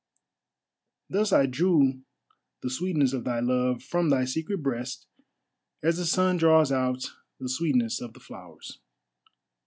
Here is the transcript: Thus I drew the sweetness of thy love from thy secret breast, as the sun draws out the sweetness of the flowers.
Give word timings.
Thus 1.11 1.31
I 1.31 1.45
drew 1.45 2.01
the 2.63 2.71
sweetness 2.71 3.13
of 3.13 3.23
thy 3.23 3.39
love 3.39 3.83
from 3.83 4.09
thy 4.09 4.25
secret 4.25 4.63
breast, 4.63 5.05
as 5.83 5.97
the 5.97 6.07
sun 6.07 6.37
draws 6.37 6.71
out 6.71 7.03
the 7.39 7.47
sweetness 7.47 8.01
of 8.01 8.13
the 8.13 8.19
flowers. 8.19 8.79